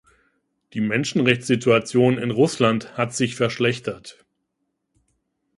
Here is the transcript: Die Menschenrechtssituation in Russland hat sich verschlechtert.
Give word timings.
Die 0.73 0.81
Menschenrechtssituation 0.81 2.17
in 2.17 2.31
Russland 2.31 2.97
hat 2.97 3.13
sich 3.13 3.35
verschlechtert. 3.35 4.25